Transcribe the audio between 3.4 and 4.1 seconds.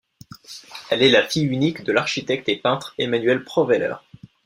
Proweller.